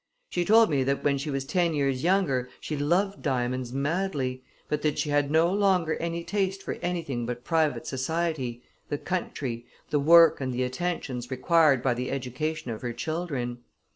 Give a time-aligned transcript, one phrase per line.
[0.31, 4.81] She told me that when she was ten years younger she loved diamonds madly, but
[4.81, 9.99] that she had no longer any taste for anything but private society, the country, the
[9.99, 13.59] work and the attentions required by the education of her children.